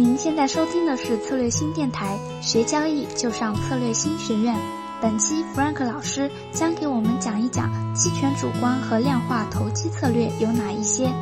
[0.00, 4.56] 您现在收听的是策略新电台，学交易就上策略新学院。
[4.98, 11.12] 本期 Frank 老师将给我们讲一讲期权主观和量化投机策略有哪一些。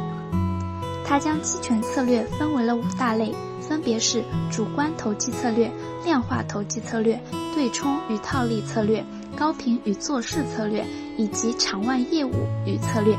[1.04, 5.68] 他将期权策略分为了五大类，分别是主观投机策略、
[6.04, 7.20] 量化投机策略、
[7.56, 9.04] 对冲与套利策略、
[9.36, 10.86] 高频与做势策略
[11.16, 12.30] 以及场外业务
[12.64, 13.18] 与策略。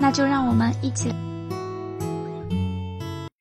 [0.00, 1.12] 那就让我们一起。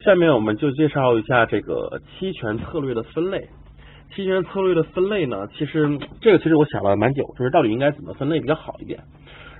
[0.05, 3.49] 下面我们就介绍一下这个期权策略的分类。
[4.13, 8.99] 期权策略的分类呢，其实这个其实我想了蛮久，就是到底应该怎么分类比较好一点。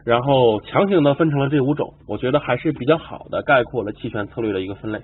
[0.06, 5.02] 然后强行的分成了这五种，我觉得还是比较好的概括了期权策略的一个分类。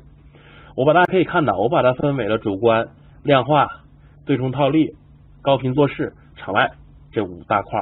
[0.77, 2.89] 我把大家可以看到，我把它分为了主观、
[3.23, 3.67] 量化、
[4.27, 4.91] 对冲套利、
[5.41, 6.69] 高频做市、场外
[7.11, 7.81] 这五大块。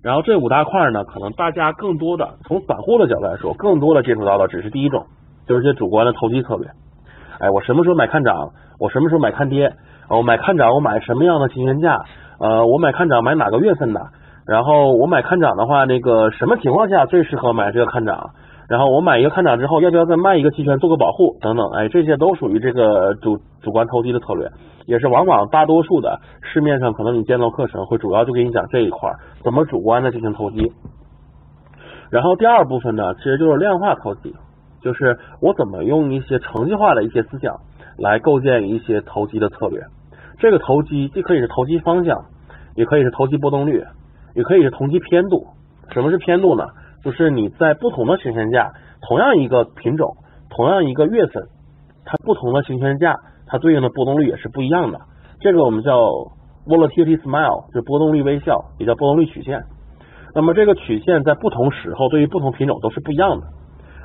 [0.00, 5.04] 然后这五大块呢，可能大家更多的从散户的角度来说，更多的接触到的只是第一种。
[5.46, 6.68] 就是一些主观的投机策略，
[7.40, 9.72] 哎，我什么时候买看涨，我什么时候买看跌，
[10.08, 11.98] 我买看涨我买什么样的期权价，
[12.38, 14.00] 呃，我买看涨买哪个月份的，
[14.46, 18.30] 然后我买看涨的话，那个什么情况下最适合买这个看涨，
[18.68, 21.38] 然后我买一个看涨之后，要不要再卖一个期权做个保护？
[21.40, 24.48] 等等，哎，这些都属于这个主主观投机的策略，
[24.86, 29.10] 也是往往大多数的市面上可能你见到课程会主要就给你讲这一块
[29.42, 30.72] 怎么主观的进行投机，
[32.10, 34.34] 然后第二部分呢，其实就是量化投机。
[34.82, 37.54] 就是我怎么用一些程序化的一些思想
[37.98, 39.80] 来构建一些投机的策略。
[40.38, 42.24] 这个投机既可以是投机方向，
[42.74, 43.84] 也可以是投机波动率，
[44.34, 45.46] 也可以是投机偏度。
[45.92, 46.64] 什么是偏度呢？
[47.04, 48.72] 就是你在不同的行权价，
[49.08, 50.16] 同样一个品种，
[50.50, 51.42] 同样一个月份，
[52.04, 53.14] 它不同的行权价，
[53.46, 54.98] 它对应的波动率也是不一样的。
[55.40, 55.98] 这个我们叫
[56.66, 59.62] volatility smile，就波动率微笑，也叫波动率曲线。
[60.34, 63.46] 那么这个曲线在不同时候，对于不同品种都是不一样的。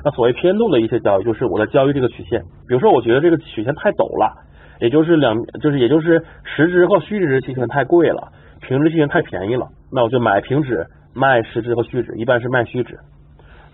[0.04, 4.32] 那所谓偏度的一些交易，就是我在交易这个曲线，比如说我觉得这个曲线太陡了，
[4.80, 8.28] 也就是两，就是也就是实值和虚值期权太贵了，
[8.60, 12.98] 平值期权太便宜了，那我就买平值，卖实值和虚值，一般是卖虚值。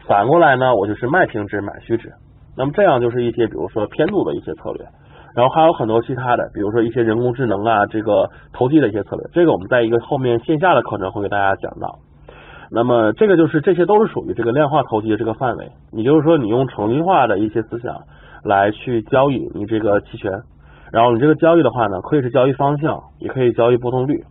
[0.06, 2.12] 反过来呢，我就是卖平值，买虚值。
[2.56, 4.86] 那么这样就是一些比如说偏度的一些策略，
[5.34, 11.98] 然后还有很多其他的，比如说一些人工智能啊，这个投机的一些策略，这个我们在一个后面线下的课程会给大家讲到。
[12.74, 17.94] 那么这个就是这些都是属于这个量化投机的这个范围，也就是说你用程序化的一些思想
[18.42, 20.32] 来去交易你这个期权，
[20.90, 24.24] 然后你这个交易的话呢，可以是交易方向，也可以交易波动率，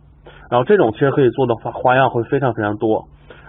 [0.50, 3.06] 然后这种其实可以做的花花样会非常非常多。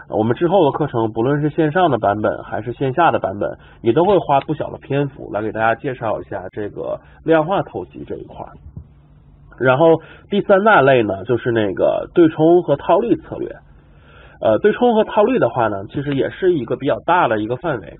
[0.07, 8.45] 我们之后的课程，不论是线上的版本还是线下的版本，也都会花不小的篇幅来给大家介绍一下这个量化投机这一块。
[9.59, 13.49] 然后第三大类呢，就是那个对冲和套利策略。
[14.41, 17.97] 呃，对冲和套利的话呢，其实也是一个比较大的一个范围。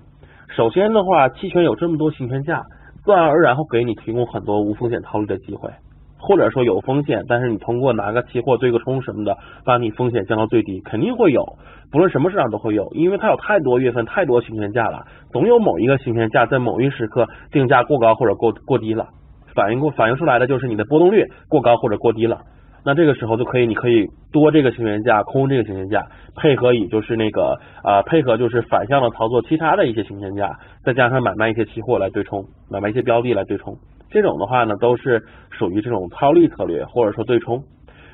[0.54, 2.62] 首先的话，期权有这么多行权价，
[3.04, 5.70] 自然而然会给你提供很多无风险套利的机会，
[6.18, 11.42] 或者说有风险，但是你通过拿个期货对个冲什么的，把你风险降到最低，肯定会有，
[11.90, 19.08] 不论什么市场都会有，因为它有太多月份、太多行权价了，总有某一个行权价在某一时刻定价过高或者过过低了，
[19.54, 22.40] 反映过反映出来的就是你的波动率过高或者过低了。
[22.86, 33.76] 那这个时候就可以，你可以多这个行权价，空这个行权价，配合以就是那个啊，配合就是反向的操作其他的一些行权价，再加上买卖一些期货来对冲，买卖一些标的来对冲，
[34.08, 35.20] 这种的话呢，都是
[35.50, 37.60] 属于这种套利策略或者说对冲。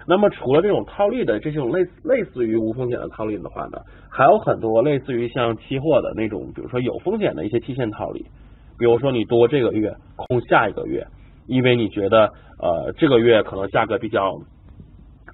[0.08, 3.76] 那么除了这种套利的这种类类似于无风险的套利的话呢，
[4.08, 8.24] 还有很多类似于像期货的那种，比如说有风险的一些期限套利，
[8.78, 11.06] 比如说你多这个月空下一个月，
[11.46, 14.32] 因为你觉得呃这个月可能价格比较。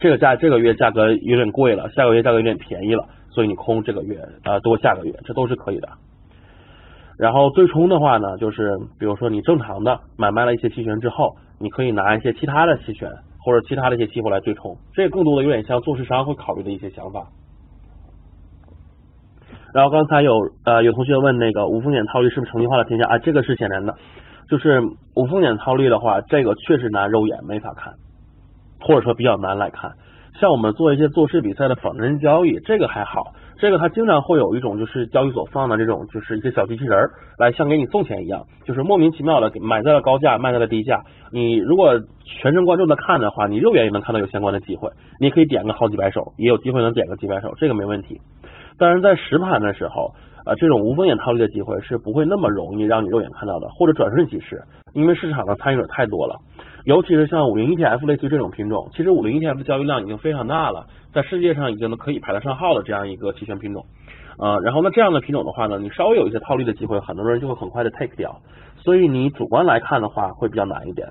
[0.01, 5.89] 这个价这个月价格有点贵了，下个月价格有点便宜了，所以你空这个月啊多下个月，这都是可以的。
[7.19, 13.11] 然后对冲的话呢，就是比如说你正常的买卖了一些期权之后，你可以拿一些其他的期权
[13.45, 17.27] 或者其他的一些期货来对冲，这更多的有点像做市商会考虑的一些想法。
[19.75, 20.33] 然后刚才有
[20.65, 23.19] 呃有同学问那个无风险套利是不是程序化的添加啊？
[23.19, 23.95] 这个是显然的，
[24.49, 24.81] 就是
[25.15, 27.94] 无风险套利的话，这个确实拿肉眼没法看。
[28.81, 29.93] 或者说比较难来看，
[30.41, 41.03] 像我们做一些做市比赛的仿真交易，这个还好，这个它经常会有一种就是交易所放的这种就是一些小机器人儿来像给你送钱一样，就是莫名其妙的买在了高价，卖在了低价。
[41.33, 44.91] 你如果全神贯注的看的话，你肉眼也能看到有相关的机会，
[45.21, 48.21] 你可以点个好几百手，也有机会能点个几百手，这个没问题。
[48.79, 50.15] 但是在实盘的时候，
[50.47, 54.63] 呃，这种无风险套利的机会是不会那么容易让你肉眼看到的，或者转瞬即逝，
[54.95, 56.37] 因为市场的参与者太多了。
[56.88, 63.85] 尤其是像五零 ETF 类似于这种品种，其实五零 ETF 的交易量已经非常大了，在世界上已经可以排得上号的这样一个期权品种。
[64.38, 68.40] 呃，然后那，这样的品种的话呢，你稍微有一些套利的机会，很多人就会很快的 take 掉。
[68.79, 71.06] 所以你主观来看的话会比较难一点。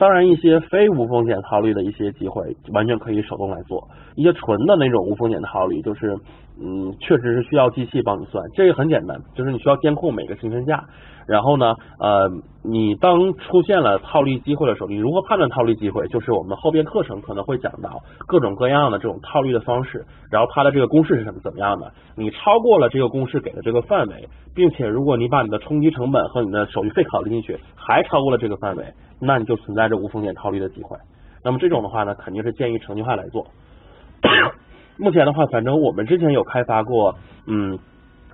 [0.00, 3.86] 当然，一些非无风险套利的一些机会，完全可以手动来做。
[4.16, 6.18] 一些纯的那种无风险套利，就是
[6.60, 8.44] 嗯，确实是需要机器帮你算。
[8.54, 10.84] 这个很简单，就是你需要监控每个行权价，
[11.26, 12.30] 然后呢，呃，
[12.62, 16.06] 你当出现了套利机会的时候，你如何判断套利机会？
[16.08, 21.92] 就是我们后边课程可能会讲到各种各样的这种套利的方式，然后它的这个公式是什么怎么样的？
[22.16, 28.84] 你超过了这个公式给的这个范围，并且如果你把你的冲击成本和你的手续费考虑进去，还超过了这个范围。
[29.20, 30.96] 那你就存在着无风险套利的机会。
[31.42, 33.46] 那么这种的话呢，肯定是建议程序化来做。
[34.96, 37.78] 目前的话，反正我们之前有开发过，嗯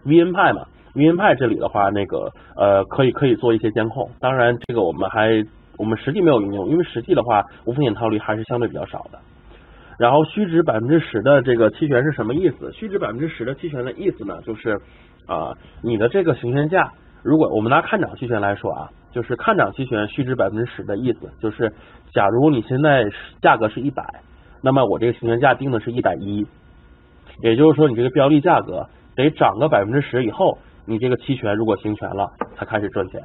[0.05, 4.11] ，VN 派嘛，VN 派这里的话，那个呃，可以可以做一些监控。
[4.21, 5.45] 当然，这个我们还
[5.79, 9.19] 我们实际没有应用，因为实际的话，无风险套利还是相对比较少的。
[9.99, 12.71] 然后虚值百分之十的这个期权是什么意思？
[12.73, 14.81] 虚值百分之十的期权的意思呢，就是
[15.27, 15.53] 啊，
[15.83, 16.93] 你的这个行权价，
[17.23, 18.91] 如果我们拿看涨期权来说啊。
[19.13, 21.69] 就是看涨期权虚值百分之十的意思，就是
[22.15, 23.05] 假如你现在
[23.43, 24.05] 价格是一百，
[24.63, 26.47] 那么我这个行权价定的是一百一，
[27.43, 33.23] 也就是说你这个标的价格得涨个百分之十以后，你这个期权如果行权了才开始赚钱，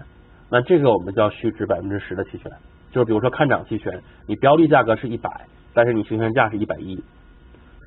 [0.49, 2.51] 那这个我们叫虚值百分之十的期权，
[2.91, 5.29] 就是比如说看涨期权，你标的价格是一百，
[5.73, 7.03] 但是你行权价是一百一，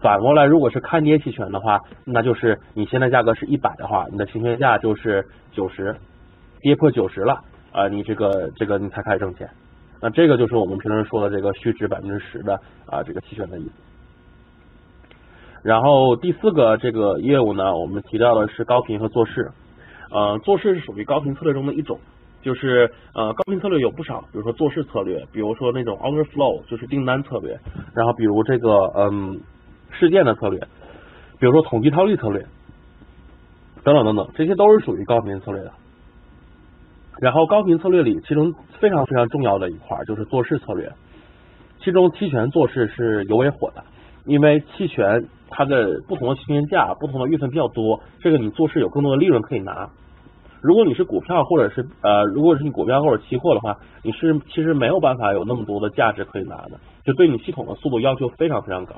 [0.03, 5.97] 反过来如果是看跌期权的话，那就是你现在价格是一百的话，你的行权价就是九十，
[6.61, 7.41] 跌破九十了。
[7.71, 9.49] 啊，你这个这个你才开始挣钱，
[10.01, 13.73] 那这个就是我们平时说的这个虚值百分之十的啊这个期权的意思。
[15.63, 19.51] 然后第四个这个业务呢，我们提到的是高频和做市，
[20.11, 21.99] 呃，做市是属于高频策略中的一种，
[22.43, 27.59] 就是呃高频策略有不少，比如说做市策略，比如说那种 order flow 就是订单策略，
[27.93, 29.41] 然后比如这个嗯
[29.91, 30.61] 事件的策略，
[31.41, 32.47] 比如说统计套利策略，
[33.83, 35.73] 等等等等，这些都是属于高频策略的。
[37.21, 40.93] 然后高频策略里，其中非常非常重要的一块就是做市策略，
[41.81, 43.85] 其中期权做市是尤为火的，
[44.25, 49.91] 因为期权它的不同的期权价、不同的月份比较多，这个你做市有更多的利润可以拿。
[50.61, 58.95] 如果你是股票或者是呃，如果是你股票或者期货的话，你是其实没有办法有那么多的价值可以拿的，就对你系统的速度要求非常非常高。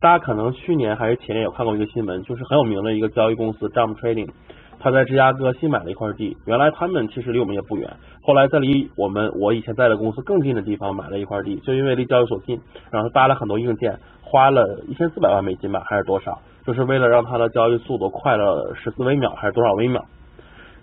[0.00, 4.30] 大家可能去年还是前年有看过一个新闻，就是很有名的一个交易公司 Jump Trading。
[4.80, 12.60] 他在芝加哥新买了一块地，原来他们其实离我们也不远，后来在离我们我以前在的公司更近的地方买了一块地，就因为离交易所近，
[12.90, 20.04] 然后搭了很多硬件，花了一千四百万美金吧，还是多少，就是为了让它的交易速度快了十四微秒还是多少微秒？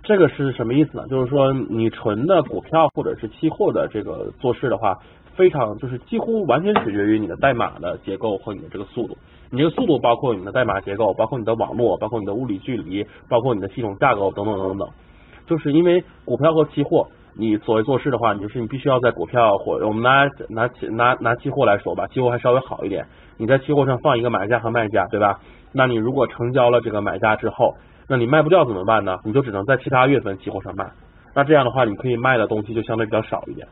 [0.03, 1.07] 这个是什么意思呢？
[1.09, 4.97] 就是说你纯的股票或者是期货的这个做事的话。
[5.36, 9.18] 非常就是几乎完全取决于你的代码的结构和你的这个速度。
[9.51, 14.88] 你这个速度包括你的代码结构，包括你的网络，包括你的物理距离，包括你的系统架构等等等等。
[15.47, 17.07] 就是因为股票和期货，
[17.38, 23.06] 你所谓做事的话，你就是你必须要在股票或我们拿拿拿拿期货来说吧，期货还稍微好一点。
[23.38, 25.39] 你在期货上放一个买家和卖家，对吧？
[25.71, 27.75] 那你如果成交了这个买家之后，
[28.07, 29.18] 那你卖不掉怎么办呢？
[29.24, 30.89] 你就只能在其他月份期货上卖。
[31.36, 33.68] 那这样的话，你可以卖的东西就相对比较少一点。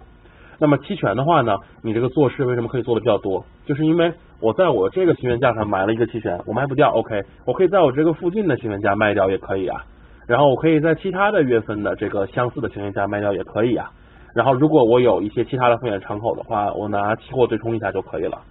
[0.59, 3.43] 那么期权的话呢，你这个做事为什么可以做的比较多？
[3.65, 4.13] 就是因为
[4.43, 9.81] 我在我这个期权价上买了一个期权，我卖不掉，OK，我可以在我这个附近的期权价卖掉也可以啊。
[10.27, 13.89] 然后我可以在其他的月份的这个相似的期权价卖掉也可以啊。
[14.35, 18.41] 然后如果我有一些其他的风险敞口的话，我拿期货对冲一下就可以了。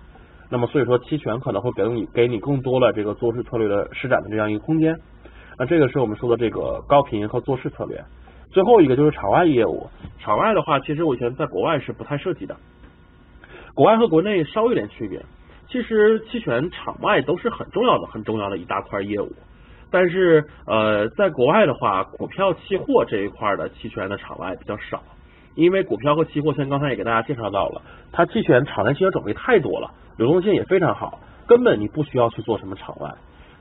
[0.49, 4.97] 那么所以说期权可能会给你给你更多的这个做市策略的施展的这样一个空间。
[5.59, 8.03] 那这个是我们说的这个高频和做市策略。
[8.51, 9.87] 最后一个就是场外业务，
[10.19, 12.57] 场外的话，其实我以前在国外是不太涉及的，
[13.75, 15.21] 国外和国内稍微有点区别。
[15.73, 19.33] 其实期权场外都是很重要的、很重要的一大块业务，
[19.91, 25.03] 但是呃，在国外的话，股票、期货这一块的期权的场外比较少，
[25.55, 27.81] 因为股票和期货，像刚才也给大家介绍到了，
[28.13, 33.11] 它期权场内期权种类太多了，流动性也非常好，根本你不需要去做什么场外，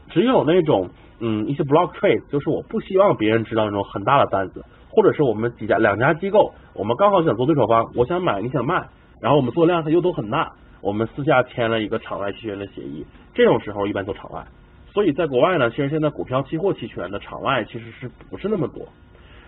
[0.10, 0.90] 只有那种
[1.22, 4.66] 嗯一些 block trade，就是我不希望别人知道那种很大的单子。
[4.94, 8.90] 或者是我们几家两家机构，我们刚好想做对手方，我想买，你想卖，
[9.22, 10.52] 然后我们做量它又都很大，
[10.82, 14.46] 我们私下签了一个场外期权的协议，这种时候一般做场外。
[14.94, 18.86] 所以在国外呢，其实现在股票期货期权的场外其实是不是那么多，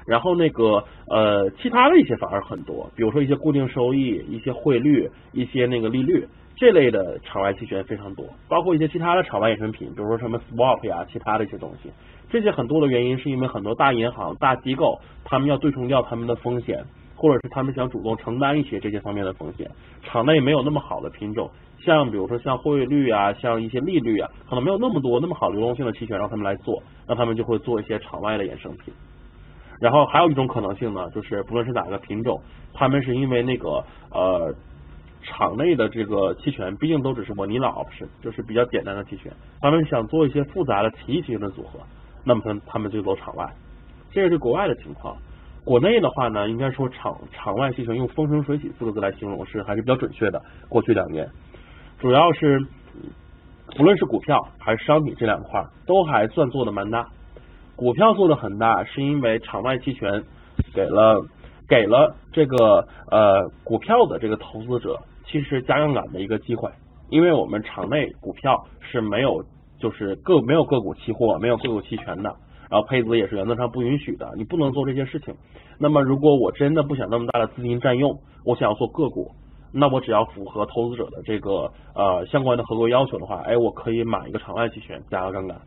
[0.08, 6.26] 然后那个呃其他的一些反而很多，比如说一些固定收益、一些汇率、一些那个利率
[6.56, 11.90] 这类的场外期权非常多，包括一些其他的场外衍生品，比如说什么 swap 呀，其他的一些东西。
[12.30, 16.86] 这些很多的原因是因为很多大银行、大机构，他们要对冲掉他们的风险，
[17.24, 19.72] 或者是他们想主动承担一些这些方面的风险。
[20.02, 21.50] 场内没有那么好的品种，
[21.80, 28.94] 像比如说像汇率啊，像一些利率啊，可能没有那么多那么好流动性的期权让他们来做，那他们就会做一些场外的衍生品。
[29.80, 32.42] 然后还有一种可能性呢，就是不论是哪个品种，
[32.74, 34.54] 他们是因为那个呃
[35.22, 41.80] 场内的这个期权毕竟都只是 vanilla option，就是比较简单的期权，他们想做一些复杂的奇异期权的组合，
[42.26, 43.50] 那么他他们就走场外。
[44.12, 45.16] 这个是国外的情况。
[45.66, 50.42] 国内的话呢，应该说场场外期权用风生水起四个字来形容是还是比较准确的。
[50.68, 51.30] 过去两年，
[52.00, 52.60] 主要是
[53.78, 57.08] 不论是股票还是商品这两块都还算做的蛮大。
[57.76, 60.24] 股票做的很大，是因为场外期权
[60.74, 61.26] 给了
[61.68, 66.70] 给了这个呃股票的这个投资者其实加杠杆的一个机会，
[67.10, 69.44] 因为我们场内股票是没有
[69.80, 72.36] 就是个没有个股期货，没有个股期权的。
[72.74, 75.36] 然后配资也是原则上不允许的，你不能做这些事情。
[75.78, 79.30] 那么如果我真的不想那么大的资金占用，我想要做个股，
[79.72, 85.62] 那我只要符合投资者的这个呃相关的合规要求的话，哎，我可以买一个场外期权加个杠杆，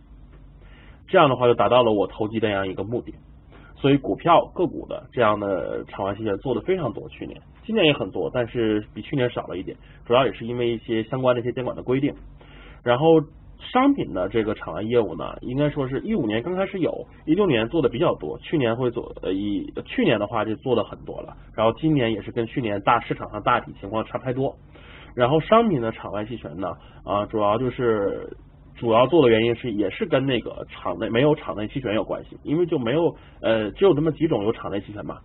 [1.06, 3.14] 这样的话就达到了我投机这样一个目的。
[3.76, 12.12] 所以股票个股的这样的场外期权做的非常多，去年今年也很多，但是比去年少了一点，主要也是因为一些相关的一些监管的规定。
[12.82, 13.22] 然后。
[13.58, 16.92] 商品的这个场外业务呢，应该说是一五年刚开始有，
[17.24, 24.54] 一六年做的比较多，去年会做呃一去年的话就做的很多了，然后今年也是跟去年大市场上大体情况差不太多。
[25.14, 26.68] 然后商品的场外期权呢，
[27.04, 28.36] 啊主要就是
[28.76, 35.16] 主要做的原因是也是跟那个场内没有场内期权有关系，因为就没有呃只有这么几种有场内期权嘛。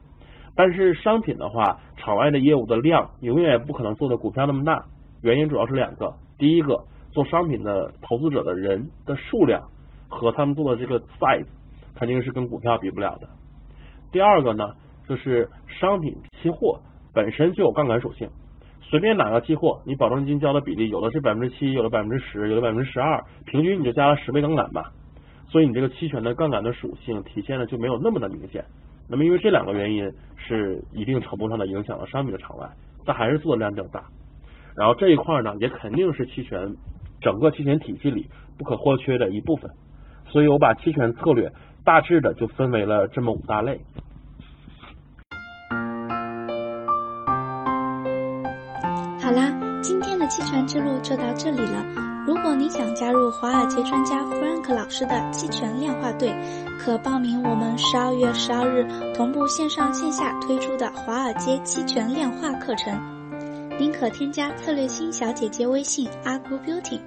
[0.56, 4.86] 但是商品的话，场外的业务的量永远也不可能做的股票那么大，
[5.22, 6.86] 原因主要是两个，第一个。
[7.12, 9.62] 做商品的投资者的人的数量
[10.08, 11.46] 和他们做的这个 size
[11.96, 13.28] 肯定是跟股票比不了的。
[14.12, 14.76] 第二个呢，
[15.08, 16.80] 就是商品期货
[17.14, 18.30] 本身就有杠杆属性，
[18.82, 24.92] 随便哪个期货，你保证金交的比例有的是百分之七，有的百分之十，有的百分之十二，平均你就加了十倍杠杆吧。
[25.50, 28.64] 所以你这个期权的杠杆的属性体现的就没有那么的明显。
[29.10, 32.70] 那么因为这两个原因是一定程度上的影响了商品的场外，
[33.06, 34.06] 但还是做的量较大。
[34.78, 36.74] 然后这一块呢，也肯定是期权。
[37.22, 39.72] 整个期权体系里不可或缺的一部分，
[40.30, 41.52] 所以我把期权策略
[41.86, 43.80] 大致的就分为了这么五大类。
[49.22, 51.86] 好啦，今天的期权之路就到这里了。
[52.28, 56.32] 如果你想加入华尔街专家 Frank 老师的期权量化队，
[56.80, 58.86] 可报名我们十二月十二日
[59.16, 62.94] 同步线上线下推出的华尔街期权量化课程。
[63.80, 67.00] 您可添加策略星小姐姐微信 Agu Beauty。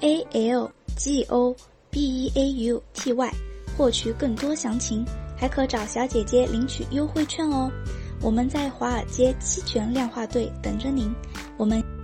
[0.00, 1.54] A l g o
[1.90, 3.30] b e a u t y，
[3.76, 5.04] 获取更多详情，
[5.36, 7.70] 还可找小姐姐领取优惠券哦。
[8.20, 11.14] 我们在华尔街期权量化队等着您，
[11.56, 11.95] 我们。